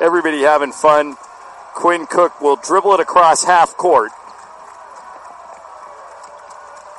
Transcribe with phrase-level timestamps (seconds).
[0.00, 1.16] Everybody having fun.
[1.74, 4.10] Quinn Cook will dribble it across half court.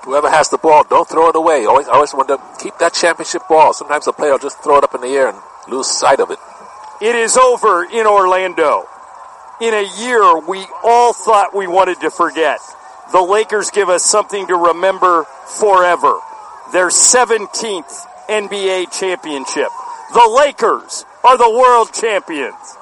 [0.05, 1.65] Whoever has the ball, don't throw it away.
[1.65, 3.73] Always, always want to keep that championship ball.
[3.73, 5.37] Sometimes the player will just throw it up in the air and
[5.67, 6.39] lose sight of it.
[7.01, 8.85] It is over in Orlando.
[9.61, 12.59] In a year we all thought we wanted to forget.
[13.11, 15.25] The Lakers give us something to remember
[15.59, 16.19] forever.
[16.71, 19.69] Their 17th NBA championship.
[20.13, 22.77] The Lakers are the world champions.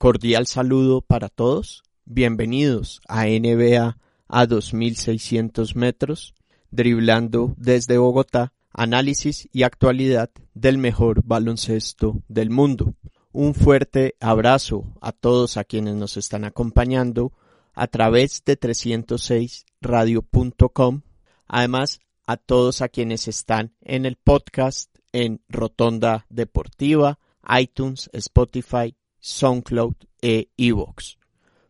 [0.00, 1.82] Cordial saludo para todos.
[2.06, 3.98] Bienvenidos a NBA
[4.28, 6.34] a 2600 metros,
[6.70, 12.94] driblando desde Bogotá, análisis y actualidad del mejor baloncesto del mundo.
[13.30, 17.34] Un fuerte abrazo a todos a quienes nos están acompañando
[17.74, 21.02] a través de 306radio.com.
[21.46, 29.94] Además, a todos a quienes están en el podcast en Rotonda Deportiva, iTunes, Spotify, SoundCloud
[30.22, 31.16] e iVoox.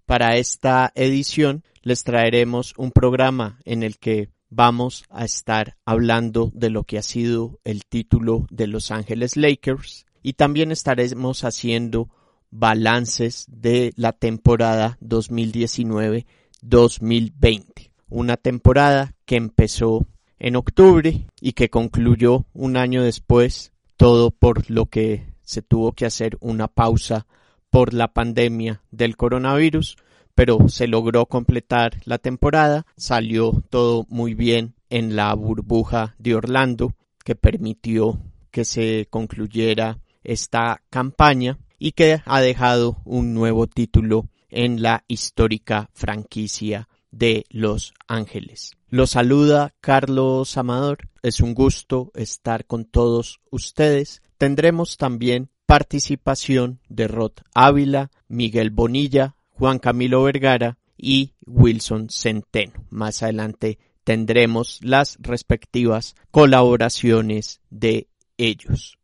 [0.07, 6.71] Para esta edición les traeremos un programa en el que vamos a estar hablando de
[6.71, 12.11] lo que ha sido el título de Los Ángeles Lakers y también estaremos haciendo
[12.51, 17.91] balances de la temporada 2019-2020.
[18.09, 20.07] Una temporada que empezó
[20.39, 26.07] en octubre y que concluyó un año después, todo por lo que se tuvo que
[26.07, 27.29] hacer una pausa
[27.71, 29.97] por la pandemia del coronavirus,
[30.35, 36.95] pero se logró completar la temporada, salió todo muy bien en la burbuja de Orlando,
[37.25, 44.83] que permitió que se concluyera esta campaña y que ha dejado un nuevo título en
[44.83, 48.73] la histórica franquicia de Los Ángeles.
[48.89, 51.09] Los saluda Carlos Amador.
[51.23, 54.23] Es un gusto estar con todos ustedes.
[54.37, 62.73] Tendremos también participación de Rod Ávila, Miguel Bonilla, Juan Camilo Vergara y Wilson Centeno.
[62.91, 68.99] Más adelante tendremos las respectivas colaboraciones de ellos.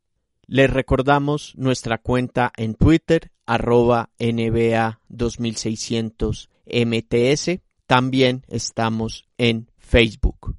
[0.48, 7.60] Les recordamos nuestra cuenta en Twitter, arroba NBA 2600 MTS.
[7.86, 10.56] También estamos en Facebook.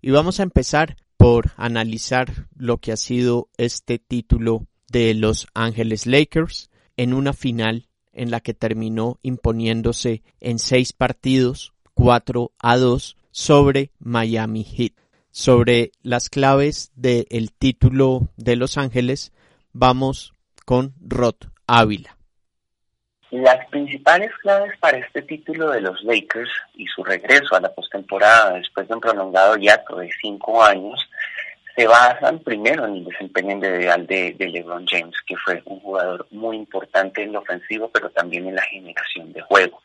[0.00, 6.06] Y vamos a empezar por analizar lo que ha sido este título de Los Ángeles
[6.06, 13.16] Lakers en una final en la que terminó imponiéndose en seis partidos, 4 a 2
[13.30, 14.92] sobre Miami Heat.
[15.30, 19.32] Sobre las claves del título de Los Ángeles,
[19.72, 20.32] vamos
[20.64, 22.16] con Rod Ávila.
[23.30, 28.54] Las principales claves para este título de los Lakers y su regreso a la postemporada
[28.54, 30.98] después de un prolongado hiato de cinco años
[31.78, 36.56] se basan primero en el desempeño individual de, LeBron James, que fue un jugador muy
[36.56, 39.80] importante en lo ofensivo, pero también en la generación de juego.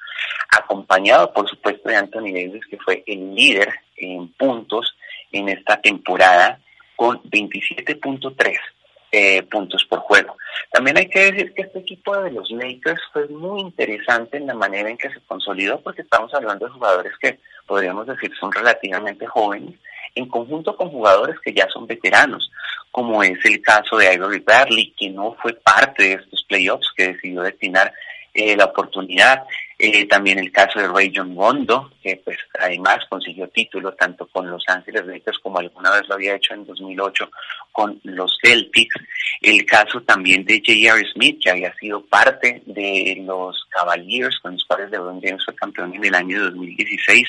[0.58, 4.96] Acompañado, por supuesto, de Anthony Davis, que fue el líder en puntos
[5.32, 6.60] en esta temporada,
[6.96, 8.58] con 27.3
[9.12, 10.36] eh, puntos por juego.
[10.72, 14.56] También hay que decir que este equipo de los Lakers fue muy interesante en la
[14.56, 17.38] manera en que se consolidó, porque estamos hablando de jugadores que
[17.68, 19.76] podríamos decir son relativamente jóvenes,
[20.16, 22.52] en conjunto con jugadores que ya son veteranos,
[22.92, 27.14] como es el caso de Ivory Bradley, que no fue parte de estos playoffs, que
[27.14, 27.92] decidió destinar
[28.34, 29.44] eh, la oportunidad.
[29.80, 34.50] Eh, también el caso de Ray John Rondo, que pues además consiguió título tanto con
[34.50, 37.30] Los Ángeles Lakers como alguna vez lo había hecho en 2008
[37.72, 38.96] con los Celtics.
[39.42, 41.04] El caso también de J.R.
[41.14, 45.94] Smith, que había sido parte de los Cavaliers, con los cuales LeBron James fue campeón
[45.96, 47.28] en el año 2016.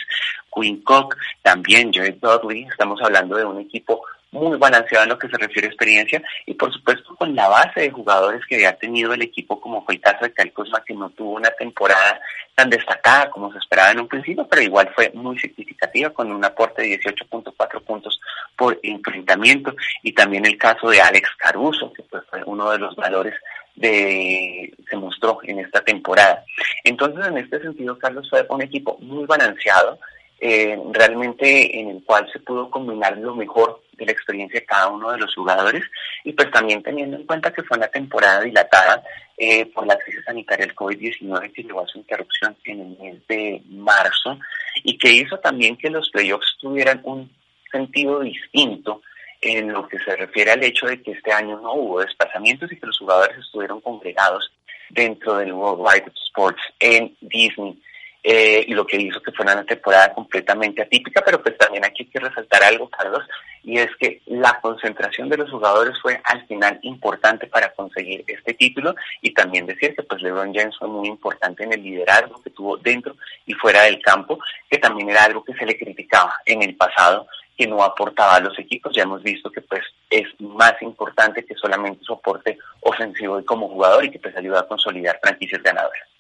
[0.54, 2.64] Quinn Cook, también Jared Dudley.
[2.70, 4.02] Estamos hablando de un equipo
[4.34, 7.82] muy balanceado en lo que se refiere a experiencia y por supuesto con la base
[7.82, 10.92] de jugadores que había tenido el equipo como fue el caso de Cal Kuzma que
[10.92, 12.20] no tuvo una temporada
[12.54, 16.44] tan destacada como se esperaba en un principio pero igual fue muy significativa con un
[16.44, 18.20] aporte de 18.4 puntos
[18.56, 22.96] por enfrentamiento y también el caso de Alex Caruso que pues fue uno de los
[22.96, 23.34] valores
[23.76, 26.44] de se mostró en esta temporada.
[26.84, 29.98] Entonces en este sentido Carlos fue un equipo muy balanceado
[30.46, 34.88] eh, realmente en el cual se pudo combinar lo mejor de la experiencia de cada
[34.88, 35.82] uno de los jugadores
[36.22, 39.02] y pues también teniendo en cuenta que fue una temporada dilatada
[39.38, 43.26] eh, por la crisis sanitaria del COVID-19 que llevó a su interrupción en el mes
[43.26, 44.38] de marzo
[44.82, 47.30] y que hizo también que los playoffs tuvieran un
[47.72, 49.00] sentido distinto
[49.40, 52.76] en lo que se refiere al hecho de que este año no hubo desplazamientos y
[52.78, 54.52] que los jugadores estuvieron congregados
[54.90, 57.80] dentro del World Wide Sports en Disney.
[58.26, 62.04] Eh, y lo que hizo que fuera una temporada completamente atípica, pero pues también aquí
[62.04, 63.22] hay que resaltar algo, Carlos,
[63.62, 68.54] y es que la concentración de los jugadores fue al final importante para conseguir este
[68.54, 72.48] título y también decir que pues LeBron James fue muy importante en el liderazgo que
[72.48, 74.38] tuvo dentro y fuera del campo,
[74.70, 77.26] que también era algo que se le criticaba en el pasado
[77.58, 78.96] que no aportaba a los equipos.
[78.96, 84.06] Ya hemos visto que pues es más importante que solamente soporte ofensivo y como jugador
[84.06, 86.13] y que pues ayuda a consolidar franquicias ganadoras.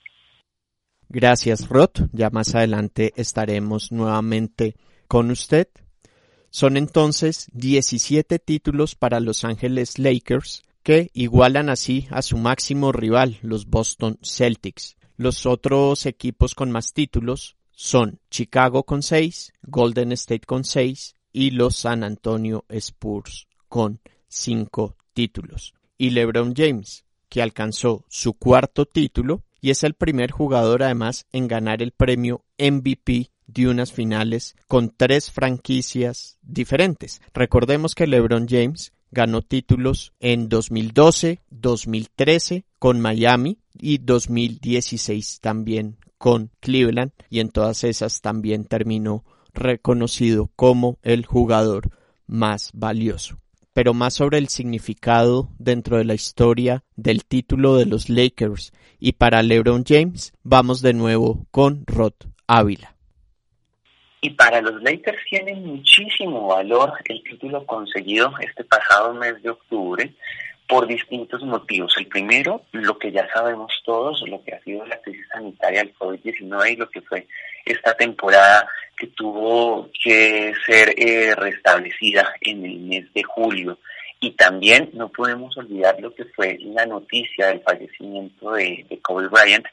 [1.14, 1.90] Gracias, Rod.
[2.10, 4.74] Ya más adelante estaremos nuevamente
[5.06, 5.68] con usted.
[6.50, 13.38] Son entonces 17 títulos para Los Ángeles Lakers que igualan así a su máximo rival,
[13.42, 14.96] los Boston Celtics.
[15.16, 21.52] Los otros equipos con más títulos son Chicago con 6, Golden State con 6 y
[21.52, 25.74] los San Antonio Spurs con 5 títulos.
[25.96, 31.48] Y LeBron James, que alcanzó su cuarto título, y es el primer jugador además en
[31.48, 37.22] ganar el premio MVP de unas finales con tres franquicias diferentes.
[37.32, 46.50] Recordemos que LeBron James ganó títulos en 2012, 2013 con Miami y 2016 también con
[46.60, 49.24] Cleveland y en todas esas también terminó
[49.54, 51.88] reconocido como el jugador
[52.26, 53.38] más valioso
[53.74, 58.72] pero más sobre el significado dentro de la historia del título de los Lakers.
[58.98, 62.14] Y para LeBron James, vamos de nuevo con Rod
[62.46, 62.94] Ávila.
[64.20, 70.14] Y para los Lakers tiene muchísimo valor el título conseguido este pasado mes de octubre
[70.68, 71.94] por distintos motivos.
[71.98, 75.94] El primero, lo que ya sabemos todos, lo que ha sido la crisis sanitaria del
[75.94, 77.26] COVID-19 y lo que fue
[77.64, 83.78] esta temporada que tuvo que ser eh, restablecida en el mes de julio.
[84.20, 89.28] Y también no podemos olvidar lo que fue la noticia del fallecimiento de, de Kobe
[89.28, 89.66] Bryant,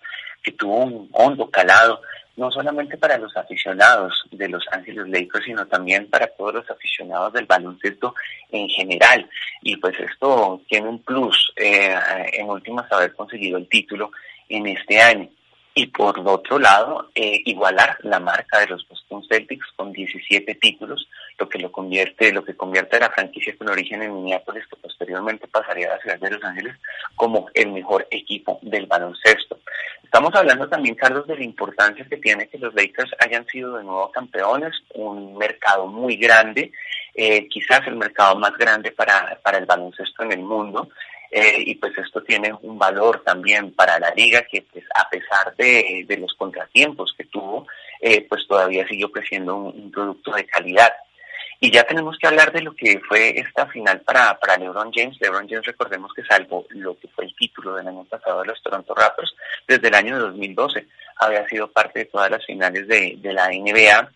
[0.44, 2.02] que tuvo un hondo calado,
[2.38, 7.34] no solamente para los aficionados de Los Ángeles Lakers, sino también para todos los aficionados
[7.34, 8.16] del baloncesto
[8.52, 9.30] en general.
[9.62, 11.96] Y pues esto tiene un plus, eh,
[12.34, 14.12] en últimas, haber conseguido el título
[14.50, 15.30] en este año
[15.74, 21.08] y por otro lado eh, igualar la marca de los Boston Celtics con 17 títulos,
[21.40, 24.76] lo que lo convierte, lo que convierte a la franquicia con origen en Minneapolis, que
[24.76, 26.76] posteriormente pasaría a la ciudad de Los Ángeles
[27.16, 29.60] como el mejor equipo del baloncesto.
[30.14, 33.86] Estamos hablando también, Carlos, de la importancia que tiene que los Lakers hayan sido de
[33.86, 36.74] nuevo campeones, un mercado muy grande,
[37.16, 40.90] eh, quizás el mercado más grande para, para el baloncesto en el mundo,
[41.32, 45.56] eh, y pues esto tiene un valor también para la liga que pues a pesar
[45.56, 47.66] de, los contratiempos que tuvo,
[48.02, 50.92] eh, pues todavía siguió creciendo un, producto de calidad.
[51.64, 55.16] Y ya tenemos que hablar de lo que fue esta final para, para LeBron James.
[55.22, 58.62] LeBron James, recordemos que salvo lo que fue el título del año pasado de los
[58.64, 59.36] Toronto Raptors,
[59.68, 60.88] desde el año 2012
[61.18, 64.10] había sido parte de todas las finales de, de la NBA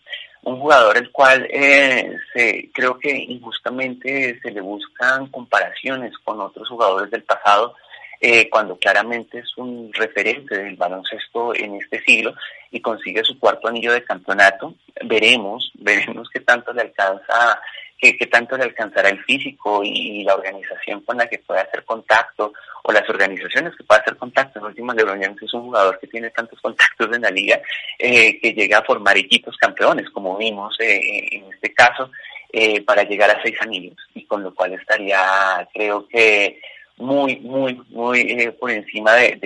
[0.46, 6.68] un jugador el cual eh, se, creo que injustamente se le buscan comparaciones con otros
[6.68, 7.74] jugadores del pasado,
[8.20, 12.34] eh, cuando claramente es un referente del baloncesto en este siglo
[12.70, 14.74] y consigue su cuarto anillo de campeonato.
[15.04, 17.60] Veremos, veremos qué tanto le alcanza
[17.98, 22.52] qué, tanto le alcanzará el físico y, la organización con la que puede hacer contacto
[22.82, 24.58] o las organizaciones que puede hacer contacto.
[24.58, 27.60] En última, LeBron James es un jugador que tiene tantos contactos en la liga
[27.98, 32.10] eh, que llega a formar equipos campeones, como vimos eh, en este caso,
[32.52, 36.60] eh, para llegar a seis anillos y con lo cual estaría, creo que
[36.96, 39.36] muy, muy, muy por encima de,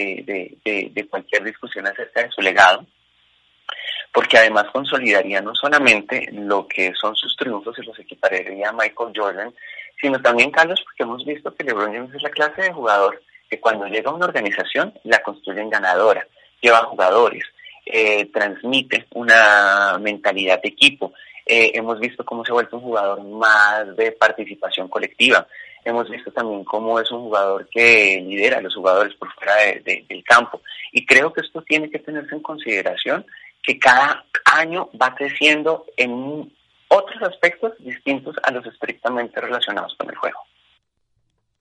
[0.64, 2.86] de, de cualquier discusión acerca de su legado
[4.12, 9.12] porque además consolidaría no solamente lo que son sus triunfos y los equipararía a Michael
[9.14, 9.54] Jordan,
[10.00, 13.60] sino también, Carlos, porque hemos visto que LeBron James es la clase de jugador que
[13.60, 16.26] cuando llega a una organización la construyen ganadora,
[16.60, 17.44] lleva jugadores,
[17.86, 21.12] eh, transmite una mentalidad de equipo.
[21.44, 25.46] Eh, hemos visto cómo se ha vuelto un jugador más de participación colectiva.
[25.84, 30.24] Hemos visto también cómo es un jugador que lidera a los jugadores por fuera del
[30.24, 30.60] campo.
[30.92, 33.24] Y creo que esto tiene que tenerse en consideración
[33.62, 36.52] que cada año va creciendo en
[36.88, 40.38] otros aspectos distintos a los estrictamente relacionados con el juego.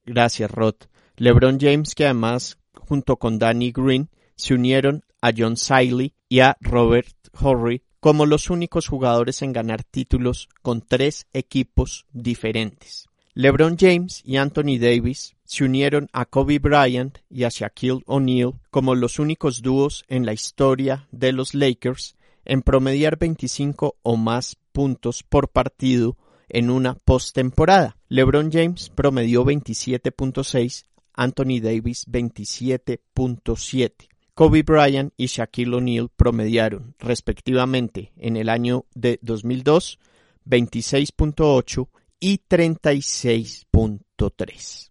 [0.06, 0.76] Gracias, Rod.
[1.18, 6.58] LeBron James, que además, junto con Danny Green, se unieron a John Siley y a
[6.62, 13.09] Robert Horry como los únicos jugadores en ganar títulos con tres equipos diferentes.
[13.36, 18.96] LeBron James y Anthony Davis se unieron a Kobe Bryant y a Shaquille O'Neal como
[18.96, 25.24] los únicos dúos en la historia de los Lakers en promediar 25 o más puntos
[25.24, 26.18] por partido
[26.50, 27.98] en una postemporada.
[28.10, 33.94] LeBron James promedió 27.6, Anthony Davis 27.7.
[34.34, 40.00] Kobe Bryant y Shaquille O'Neal promediaron, respectivamente, en el año de 2002
[40.46, 41.88] 26.8
[42.20, 44.90] y 36.3.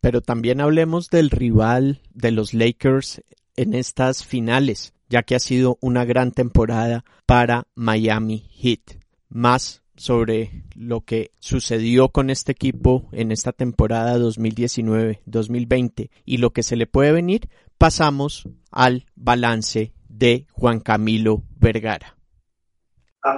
[0.00, 3.22] Pero también hablemos del rival de los Lakers
[3.56, 9.00] en estas finales, ya que ha sido una gran temporada para Miami Heat.
[9.28, 16.62] Más sobre lo que sucedió con este equipo en esta temporada 2019-2020 y lo que
[16.62, 22.16] se le puede venir, pasamos al balance de Juan Camilo Vergara.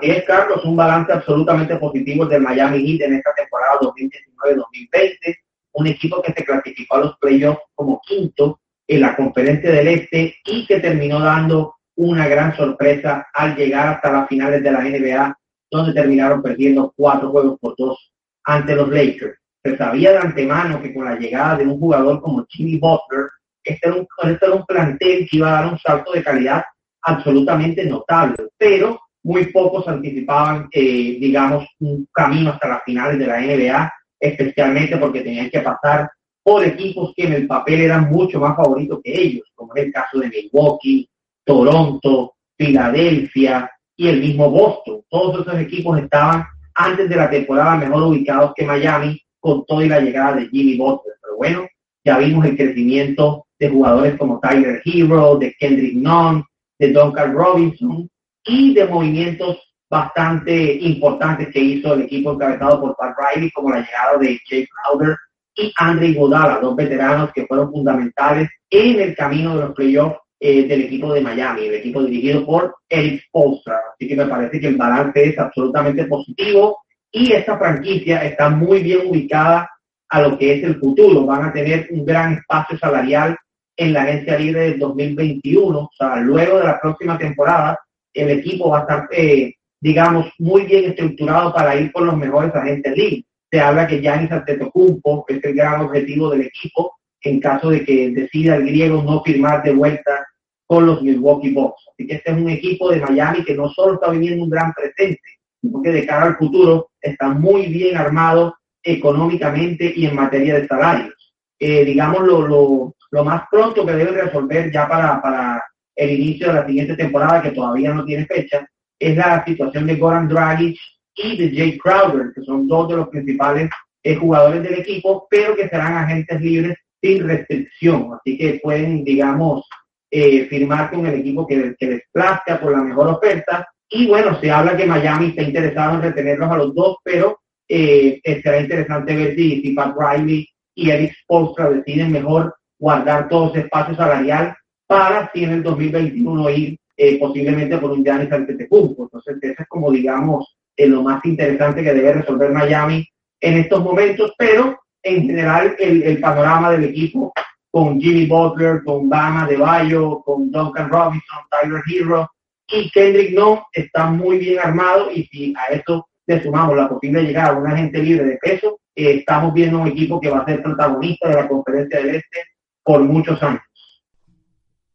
[0.01, 5.37] Es, Carlos, un balance absolutamente positivo del Miami Heat en esta temporada 2019-2020.
[5.73, 10.37] Un equipo que se clasificó a los playoffs como quinto en la conferencia del Este
[10.45, 15.39] y que terminó dando una gran sorpresa al llegar hasta las finales de la NBA,
[15.71, 18.13] donde terminaron perdiendo cuatro juegos por dos
[18.45, 19.39] ante los Lakers.
[19.65, 23.29] Se sabía de antemano que con la llegada de un jugador como Jimmy Butler,
[23.65, 26.65] este este era un plantel que iba a dar un salto de calidad
[27.03, 33.41] absolutamente notable, pero muy pocos anticipaban, eh, digamos, un camino hasta las finales de la
[33.41, 36.11] NBA, especialmente porque tenían que pasar
[36.43, 39.93] por equipos que en el papel eran mucho más favoritos que ellos, como es el
[39.93, 41.09] caso de Milwaukee,
[41.45, 45.03] Toronto, Filadelfia y el mismo Boston.
[45.09, 50.01] Todos esos equipos estaban antes de la temporada mejor ubicados que Miami, con toda la
[50.01, 51.15] llegada de Jimmy Butler.
[51.23, 51.69] Pero bueno,
[52.05, 56.45] ya vimos el crecimiento de jugadores como Tyler Hero, de Kendrick Nunn,
[56.79, 58.09] de Duncan Robinson,
[58.45, 59.59] y de movimientos
[59.89, 64.67] bastante importantes que hizo el equipo encabezado por Pat Riley, como la llegada de Jay
[64.67, 65.17] Crowder
[65.55, 70.67] y Andre Godala, dos veteranos que fueron fundamentales en el camino de los playoffs eh,
[70.67, 73.81] del equipo de Miami, el equipo dirigido por Eric Spoelstra.
[73.95, 76.79] Así que me parece que el balance es absolutamente positivo
[77.13, 79.71] y esta franquicia está muy bien ubicada
[80.09, 81.27] a lo que es el futuro.
[81.27, 83.37] Van a tener un gran espacio salarial
[83.77, 87.79] en la agencia libre del 2021, o sea, luego de la próxima temporada,
[88.15, 92.97] el equipo va a eh, digamos, muy bien estructurado para ir con los mejores agentes
[92.97, 93.25] libres.
[93.51, 98.11] Se habla que Giannis Antetokounmpo es el gran objetivo del equipo en caso de que
[98.11, 100.27] decida el griego no firmar de vuelta
[100.67, 101.85] con los Milwaukee Bucks.
[101.93, 104.73] Así que este es un equipo de Miami que no solo está viviendo un gran
[104.73, 105.21] presente,
[105.61, 110.67] sino que de cara al futuro está muy bien armado económicamente y en materia de
[110.67, 111.35] salarios.
[111.59, 115.63] Eh, digamos, lo, lo, lo, más pronto que debe resolver ya para, para
[115.97, 118.67] el inicio de la siguiente temporada, que todavía no tiene fecha,
[118.99, 120.79] es la situación de Goran Dragic
[121.15, 123.71] y de Jay Crowder, que son dos de los principales
[124.03, 128.11] eh, jugadores del equipo, pero que serán agentes libres sin restricción.
[128.15, 129.67] Así que pueden, digamos,
[130.11, 133.67] eh, firmar con el equipo que, que les plazca por la mejor oferta.
[133.89, 138.21] Y bueno, se habla que Miami está interesado en retenerlos a los dos, pero eh,
[138.43, 143.61] será interesante ver si, si Pat Riley y Eric Spolstra deciden mejor guardar todo ese
[143.61, 144.55] espacio salarial
[144.93, 149.05] para si en el 2021 ir eh, posiblemente por un Giannis Antetokounmpo.
[149.05, 153.09] Entonces, eso es como, digamos, eh, lo más interesante que debe resolver Miami
[153.41, 157.33] en estos momentos, pero en general el, panorama del equipo
[157.71, 162.31] con Jimmy Butler, con Bama de Bayo, con Duncan Robinson, Tyler Hero
[162.69, 167.23] y Kendrick No está muy bien armado y si a esto le sumamos la posible
[167.23, 170.45] llegada de un agente libre de peso, eh, estamos viendo un equipo que va a
[170.45, 172.41] ser protagonista de la conferencia del Este
[172.85, 173.72] por muchos años.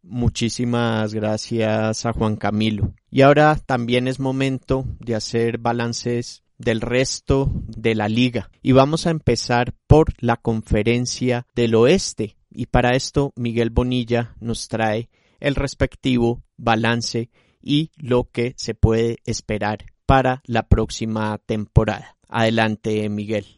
[0.09, 2.93] Muchísimas gracias a Juan Camilo.
[3.11, 8.49] Y ahora también es momento de hacer balances del resto de la liga.
[8.61, 12.37] Y vamos a empezar por la conferencia del oeste.
[12.49, 15.09] Y para esto Miguel Bonilla nos trae
[15.41, 17.29] el respectivo balance
[17.61, 22.17] y lo que se puede esperar para la próxima temporada.
[22.29, 23.56] Adelante, Miguel.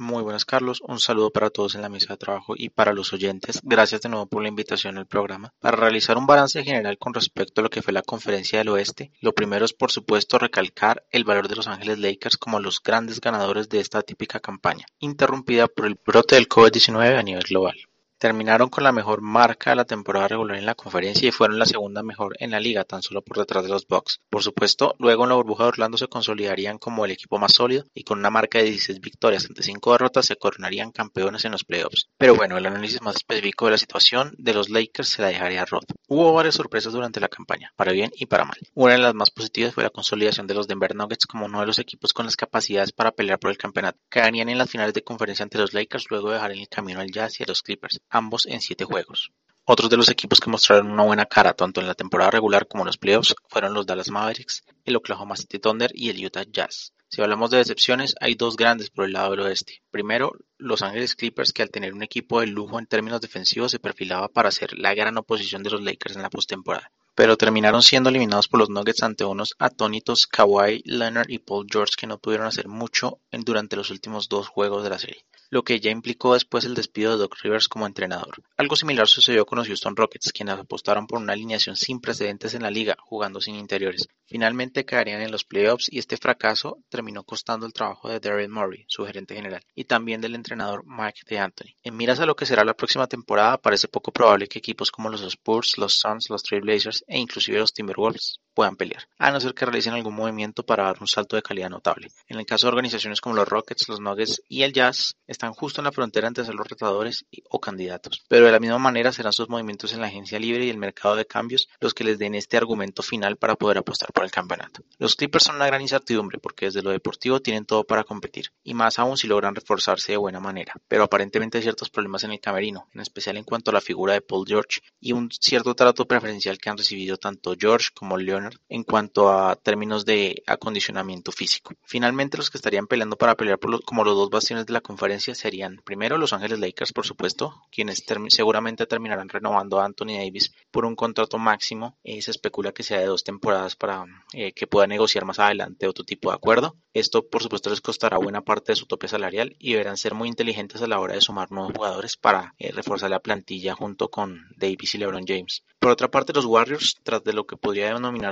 [0.00, 3.12] Muy buenas Carlos, un saludo para todos en la mesa de trabajo y para los
[3.12, 3.58] oyentes.
[3.64, 5.52] Gracias de nuevo por la invitación al programa.
[5.58, 9.10] Para realizar un balance general con respecto a lo que fue la conferencia del oeste,
[9.20, 13.20] lo primero es por supuesto recalcar el valor de Los Ángeles Lakers como los grandes
[13.20, 17.87] ganadores de esta típica campaña, interrumpida por el brote del COVID-19 a nivel global.
[18.18, 21.66] Terminaron con la mejor marca de la temporada regular en la conferencia y fueron la
[21.66, 24.20] segunda mejor en la liga, tan solo por detrás de los Bucks.
[24.28, 27.84] Por supuesto, luego en la burbuja de Orlando se consolidarían como el equipo más sólido
[27.94, 31.62] y con una marca de 16 victorias ante 5 derrotas se coronarían campeones en los
[31.62, 32.08] playoffs.
[32.18, 35.62] Pero bueno, el análisis más específico de la situación de los Lakers se la dejaría
[35.62, 35.84] a Rod.
[36.08, 38.58] Hubo varias sorpresas durante la campaña, para bien y para mal.
[38.74, 41.66] Una de las más positivas fue la consolidación de los Denver Nuggets como uno de
[41.66, 44.00] los equipos con las capacidades para pelear por el campeonato.
[44.08, 46.98] Caerían en las finales de conferencia ante los Lakers luego de dejar en el camino
[46.98, 49.32] al Jazz y a los Clippers ambos en siete juegos.
[49.64, 52.84] Otros de los equipos que mostraron una buena cara tanto en la temporada regular como
[52.84, 56.94] en los playoffs fueron los Dallas Mavericks, el Oklahoma City Thunder y el Utah Jazz.
[57.10, 59.82] Si hablamos de decepciones, hay dos grandes por el lado del oeste.
[59.90, 63.78] Primero, Los Ángeles Clippers, que al tener un equipo de lujo en términos defensivos se
[63.78, 66.90] perfilaba para ser la gran oposición de los Lakers en la postemporada.
[67.18, 71.94] Pero terminaron siendo eliminados por los Nuggets ante unos atónitos Kawhi Leonard y Paul George
[71.98, 75.80] que no pudieron hacer mucho durante los últimos dos juegos de la serie lo que
[75.80, 78.42] ya implicó después el despido de Doc Rivers como entrenador.
[78.56, 82.62] Algo similar sucedió con los Houston Rockets, quienes apostaron por una alineación sin precedentes en
[82.62, 84.08] la liga, jugando sin interiores.
[84.28, 88.84] Finalmente caerían en los playoffs y este fracaso terminó costando el trabajo de Daryl Murray,
[88.86, 91.76] su gerente general, y también del entrenador Mike DeAnthony.
[91.82, 95.08] En miras a lo que será la próxima temporada, parece poco probable que equipos como
[95.08, 99.54] los Spurs, los Suns, los Trailblazers e inclusive los Timberwolves puedan pelear, a no ser
[99.54, 102.10] que realicen algún movimiento para dar un salto de calidad notable.
[102.26, 105.80] En el caso de organizaciones como los Rockets, los Nuggets y el Jazz, están justo
[105.80, 109.32] en la frontera entre ser los retadores o candidatos, pero de la misma manera serán
[109.32, 112.34] sus movimientos en la agencia libre y el mercado de cambios los que les den
[112.34, 114.82] este argumento final para poder apostar por el campeonato.
[114.98, 118.74] Los Clippers son una gran incertidumbre porque desde lo deportivo tienen todo para competir, y
[118.74, 122.40] más aún si logran reforzarse de buena manera, pero aparentemente hay ciertos problemas en el
[122.40, 126.08] camerino, en especial en cuanto a la figura de Paul George y un cierto trato
[126.08, 131.74] preferencial que han recibido tanto George como Leonard en cuanto a términos de acondicionamiento físico.
[131.84, 135.34] Finalmente, los que estarían peleando para pelear por como los dos bastiones de la conferencia
[135.34, 140.84] serían primero Los Ángeles Lakers, por supuesto, quienes seguramente terminarán renovando a Anthony Davis por
[140.84, 141.98] un contrato máximo.
[142.02, 145.86] Eh, se especula que sea de dos temporadas para eh, que pueda negociar más adelante
[145.86, 146.76] otro tipo de acuerdo.
[146.92, 150.28] Esto, por supuesto, les costará buena parte de su tope salarial y deberán ser muy
[150.28, 154.46] inteligentes a la hora de sumar nuevos jugadores para eh, reforzar la plantilla junto con
[154.56, 155.64] Davis y LeBron James.
[155.78, 157.88] Por otra parte, los Warriors, tras de lo que podría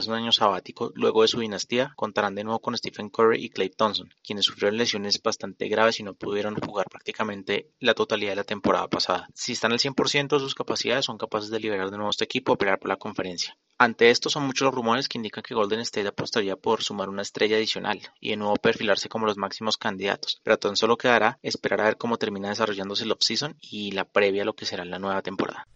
[0.07, 3.71] un año sabático luego de su dinastía, contarán de nuevo con Stephen Curry y Clay
[3.71, 8.45] Thompson, quienes sufrieron lesiones bastante graves y no pudieron jugar prácticamente la totalidad de la
[8.45, 9.29] temporada pasada.
[9.35, 12.53] Si están al 100% de sus capacidades, son capaces de liberar de nuevo este equipo
[12.53, 13.57] a pelear por la conferencia.
[13.79, 17.23] Ante esto son muchos los rumores que indican que Golden State apostaría por sumar una
[17.23, 21.81] estrella adicional y de nuevo perfilarse como los máximos candidatos, pero tan solo quedará esperar
[21.81, 24.99] a ver cómo termina desarrollándose el off-season y la previa a lo que será la
[24.99, 25.67] nueva temporada.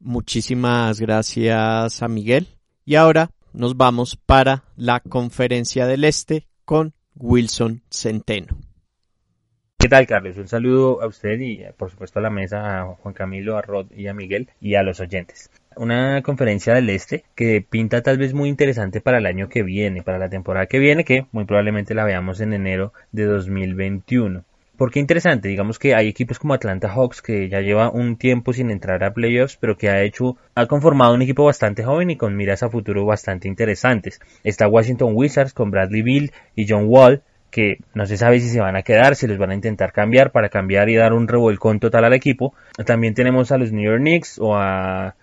[0.00, 2.53] Muchísimas gracias a Miguel.
[2.86, 8.58] Y ahora nos vamos para la conferencia del Este con Wilson Centeno.
[9.78, 10.36] ¿Qué tal, Carlos?
[10.36, 13.90] Un saludo a usted y, por supuesto, a la mesa, a Juan Camilo, a Rod
[13.90, 15.50] y a Miguel y a los oyentes.
[15.76, 20.02] Una conferencia del Este que pinta tal vez muy interesante para el año que viene,
[20.02, 24.44] para la temporada que viene, que muy probablemente la veamos en enero de 2021.
[24.76, 25.48] ¿Por qué interesante?
[25.48, 29.14] Digamos que hay equipos como Atlanta Hawks que ya lleva un tiempo sin entrar a
[29.14, 32.68] playoffs, pero que ha hecho, ha conformado un equipo bastante joven y con miras a
[32.68, 34.20] futuro bastante interesantes.
[34.42, 38.60] Está Washington Wizards con Bradley Bill y John Wall, que no se sabe si se
[38.60, 41.78] van a quedar, si los van a intentar cambiar para cambiar y dar un revolcón
[41.78, 42.52] total al equipo.
[42.84, 45.14] También tenemos a los New York Knicks o a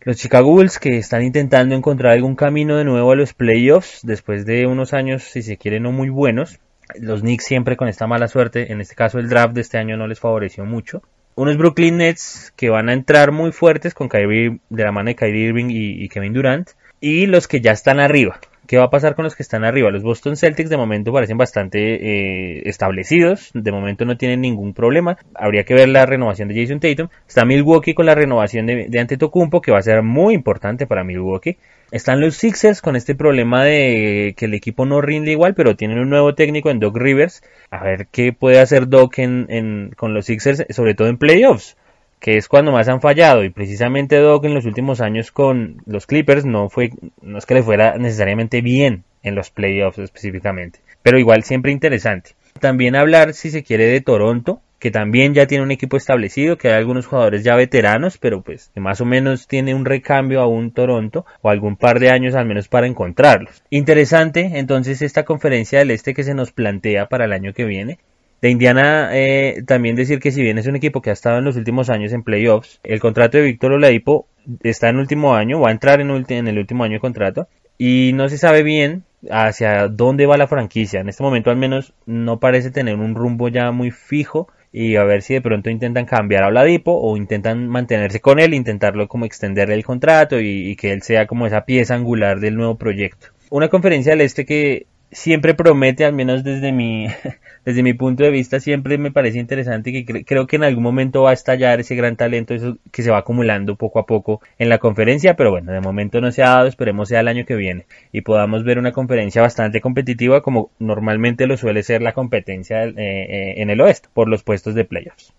[0.00, 4.46] los Chicago Bulls que están intentando encontrar algún camino de nuevo a los playoffs después
[4.46, 6.58] de unos años, si se quiere, no muy buenos.
[6.98, 9.96] Los Knicks siempre con esta mala suerte, en este caso el draft de este año
[9.96, 11.02] no les favoreció mucho.
[11.36, 15.16] Unos Brooklyn Nets que van a entrar muy fuertes con Kyrie, de la mano de
[15.16, 16.70] Kyrie Irving y, Kevin Durant.
[17.00, 18.38] Y los que ya están arriba.
[18.66, 19.90] ¿Qué va a pasar con los que están arriba?
[19.90, 25.18] Los Boston Celtics de momento parecen bastante eh, establecidos, de momento no tienen ningún problema.
[25.34, 27.08] Habría que ver la renovación de Jason Tatum.
[27.28, 31.04] Está Milwaukee con la renovación de, de Antetokounmpo, que va a ser muy importante para
[31.04, 31.58] Milwaukee.
[31.90, 35.98] Están los Sixers con este problema de que el equipo no rinde igual, pero tienen
[35.98, 37.42] un nuevo técnico en Doc Rivers.
[37.70, 41.76] A ver qué puede hacer Doc en, con los Sixers, sobre todo en playoffs,
[42.24, 43.44] que es cuando más han fallado.
[43.44, 47.52] Y precisamente Doc en los últimos años con los Clippers no fue, no es que
[47.52, 52.30] le fuera necesariamente bien en los playoffs específicamente, pero igual siempre interesante.
[52.60, 56.68] También hablar, si se quiere, de Toronto, que también ya tiene un equipo establecido, que
[56.68, 60.46] hay algunos jugadores ya veteranos, pero pues que más o menos tiene un recambio a
[60.46, 63.62] un Toronto o algún par de años al menos para encontrarlos.
[63.68, 67.98] Interesante entonces esta conferencia del Este que se nos plantea para el año que viene.
[68.44, 71.44] De Indiana eh, también decir que si bien es un equipo que ha estado en
[71.44, 74.28] los últimos años en playoffs, el contrato de Víctor Oladipo
[74.62, 78.28] está en último año, va a entrar en, el último año de contrato y no
[78.28, 81.00] se sabe bien hacia dónde va la franquicia.
[81.00, 85.04] En este momento al menos no parece tener un rumbo ya muy fijo y a
[85.04, 89.24] ver si de pronto intentan cambiar a Oladipo o intentan mantenerse con él, intentarlo como
[89.24, 93.28] extenderle el contrato y que él sea como esa pieza angular del nuevo proyecto.
[93.48, 97.06] Una conferencia del este que siempre promete, al menos desde mi,
[97.64, 101.22] desde mi punto de vista, siempre me parece interesante que creo que en algún momento
[101.22, 104.68] va a estallar ese gran talento eso que se va acumulando poco a poco en
[104.68, 107.56] la conferencia, pero bueno, de momento no se ha dado, esperemos sea el año que
[107.56, 112.84] viene y podamos ver una conferencia bastante competitiva como normalmente lo suele ser la competencia
[112.84, 115.32] eh, eh, en el oeste por los puestos de playoffs.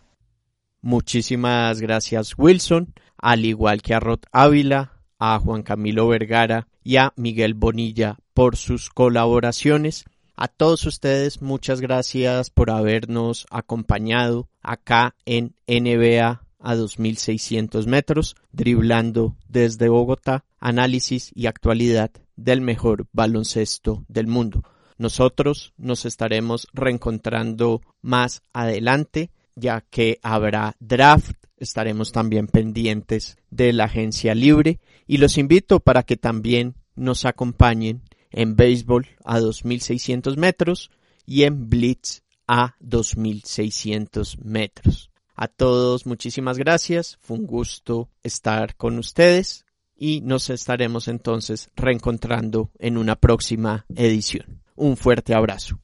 [0.82, 7.12] Muchísimas gracias Wilson, al igual que a Rod Ávila, a Juan Camilo Vergara y a
[7.18, 10.06] Miguel Bonilla por sus colaboraciones.
[10.38, 19.36] A todos ustedes muchas gracias por habernos acompañado acá en NBA a 2600 metros, driblando
[19.48, 24.64] desde Bogotá, análisis y actualidad del mejor baloncesto del mundo.
[24.98, 33.86] Nosotros nos estaremos reencontrando más adelante, ya que habrá draft, estaremos también pendientes de la
[33.86, 38.02] agencia libre y los invito para que también nos acompañen
[38.32, 40.92] en béisbol a 2600 metros
[41.26, 45.10] y en blitz a 2600 metros.
[45.36, 49.66] A todos muchísimas gracias, fue un gusto estar con ustedes
[49.98, 54.62] y nos estaremos entonces reencontrando en una próxima edición.
[54.76, 55.80] Un fuerte abrazo.